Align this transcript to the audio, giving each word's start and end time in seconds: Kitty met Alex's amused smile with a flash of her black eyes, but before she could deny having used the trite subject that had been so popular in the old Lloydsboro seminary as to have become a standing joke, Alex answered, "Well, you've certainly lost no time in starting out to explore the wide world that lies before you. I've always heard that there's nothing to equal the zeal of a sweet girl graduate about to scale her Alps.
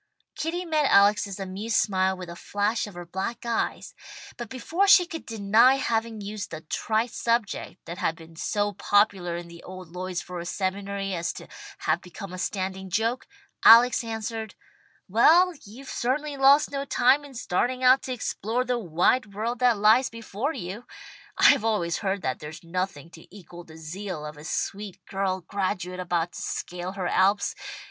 Kitty 0.33 0.65
met 0.65 0.87
Alex's 0.89 1.39
amused 1.39 1.75
smile 1.77 2.17
with 2.17 2.27
a 2.27 2.35
flash 2.35 2.87
of 2.87 2.95
her 2.95 3.05
black 3.05 3.45
eyes, 3.45 3.93
but 4.35 4.49
before 4.49 4.87
she 4.87 5.05
could 5.05 5.27
deny 5.27 5.75
having 5.75 6.21
used 6.21 6.49
the 6.49 6.61
trite 6.61 7.11
subject 7.13 7.79
that 7.85 7.99
had 7.99 8.15
been 8.15 8.35
so 8.35 8.73
popular 8.73 9.35
in 9.35 9.47
the 9.47 9.61
old 9.61 9.89
Lloydsboro 9.93 10.45
seminary 10.47 11.13
as 11.13 11.31
to 11.33 11.47
have 11.77 12.01
become 12.01 12.33
a 12.33 12.39
standing 12.39 12.89
joke, 12.89 13.27
Alex 13.63 14.03
answered, 14.03 14.55
"Well, 15.07 15.53
you've 15.63 15.87
certainly 15.91 16.35
lost 16.35 16.71
no 16.71 16.83
time 16.83 17.23
in 17.23 17.35
starting 17.35 17.83
out 17.83 18.01
to 18.01 18.11
explore 18.13 18.65
the 18.65 18.79
wide 18.79 19.35
world 19.35 19.59
that 19.59 19.77
lies 19.77 20.09
before 20.09 20.51
you. 20.53 20.87
I've 21.37 21.63
always 21.63 21.99
heard 21.99 22.23
that 22.23 22.39
there's 22.39 22.63
nothing 22.63 23.11
to 23.11 23.27
equal 23.29 23.65
the 23.65 23.77
zeal 23.77 24.25
of 24.25 24.35
a 24.35 24.45
sweet 24.45 25.05
girl 25.05 25.41
graduate 25.41 25.99
about 25.99 26.31
to 26.31 26.41
scale 26.41 26.93
her 26.93 27.05
Alps. 27.07 27.53